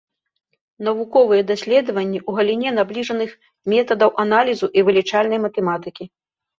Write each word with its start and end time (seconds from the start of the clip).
Навуковыя 0.87 1.41
даследаванні 1.51 2.19
ў 2.29 2.39
галіне 2.39 2.69
набліжаных 2.79 3.29
метадаў 3.77 4.09
аналізу 4.27 4.75
і 4.79 4.89
вылічальнай 4.91 5.39
матэматыкі. 5.49 6.15